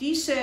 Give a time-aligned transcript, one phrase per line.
[0.00, 0.38] Dieses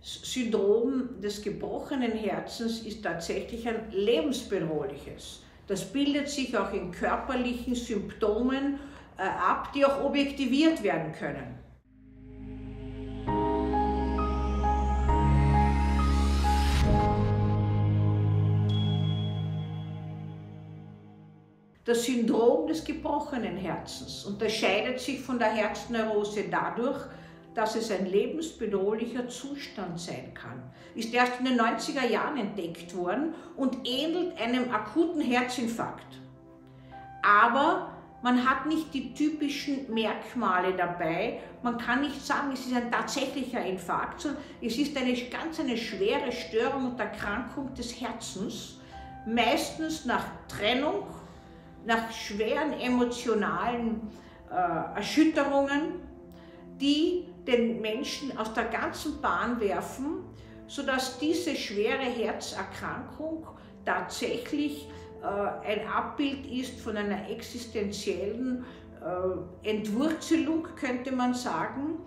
[0.00, 5.42] Syndrom des gebrochenen Herzens ist tatsächlich ein lebensbedrohliches.
[5.66, 8.78] Das bildet sich auch in körperlichen Symptomen
[9.18, 11.58] äh, ab, die auch objektiviert werden können.
[21.84, 27.00] Das Syndrom des gebrochenen Herzens unterscheidet sich von der Herzneurose dadurch,
[27.54, 30.62] dass es ein lebensbedrohlicher Zustand sein kann.
[30.94, 36.20] Ist erst in den 90er Jahren entdeckt worden und ähnelt einem akuten Herzinfarkt.
[37.22, 41.40] Aber man hat nicht die typischen Merkmale dabei.
[41.62, 45.76] Man kann nicht sagen, es ist ein tatsächlicher Infarkt, sondern es ist eine ganz eine
[45.76, 48.78] schwere Störung und Erkrankung des Herzens,
[49.26, 51.06] meistens nach Trennung
[51.84, 54.00] nach schweren emotionalen
[54.50, 55.94] äh, Erschütterungen,
[56.82, 60.24] die den Menschen aus der ganzen Bahn werfen,
[60.66, 63.46] sodass diese schwere Herzerkrankung
[63.84, 64.88] tatsächlich
[65.22, 65.26] äh,
[65.66, 68.64] ein Abbild ist von einer existenziellen
[69.00, 71.98] äh, Entwurzelung, könnte man sagen.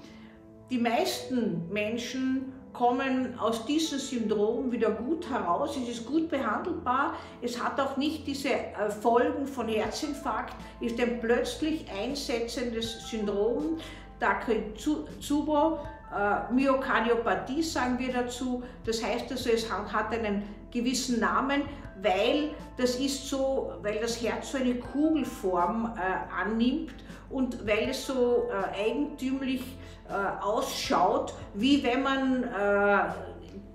[0.70, 5.78] Die meisten Menschen kommen aus diesem Syndrom wieder gut heraus.
[5.81, 7.14] Es ist gut behandelbar.
[7.42, 13.78] Es hat auch nicht diese äh, Folgen von Herzinfarkt, ist ein plötzlich einsetzendes Syndrom.
[14.20, 15.80] Takotsubo,
[16.16, 18.64] äh, Myokardiopathie sagen wir dazu.
[18.86, 21.64] Das heißt also, es hat einen gewissen Namen,
[22.02, 26.94] weil das ist so, weil das Herz so eine Kugelform äh, annimmt
[27.30, 29.62] und weil es so äh, eigentümlich
[30.10, 32.98] äh, ausschaut, wie wenn man äh,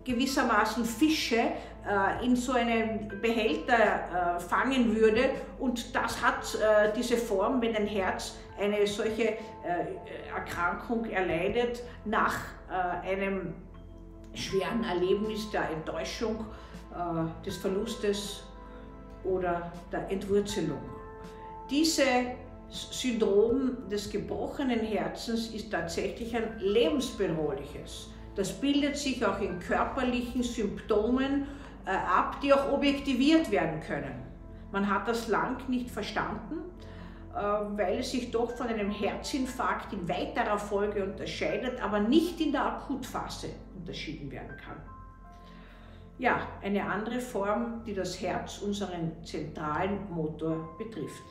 [0.05, 1.53] gewissermaßen Fische
[2.23, 7.87] in so einen Behälter äh, fangen würde und das hat äh, diese Form, wenn ein
[7.87, 9.39] Herz eine solche
[10.35, 12.37] Erkrankung erleidet nach
[13.03, 13.55] einem
[14.35, 16.45] schweren Erlebnis der Enttäuschung,
[17.47, 18.43] des Verlustes
[19.25, 20.83] oder der Entwurzelung.
[21.71, 22.03] Diese
[22.69, 28.11] Syndrom des gebrochenen Herzens ist tatsächlich ein lebensbedrohliches.
[28.37, 31.47] Das bildet sich auch in körperlichen Symptomen äh,
[31.89, 34.23] ab, die auch objektiviert werden können.
[34.73, 36.61] Man hat das lang nicht verstanden,
[37.35, 42.53] äh, weil es sich doch von einem Herzinfarkt in weiterer Folge unterscheidet, aber nicht in
[42.53, 44.77] der Akutphase unterschieden werden kann.
[46.19, 51.25] Ja, eine andere Form, die das Herz, unseren zentralen Motor, betrifft.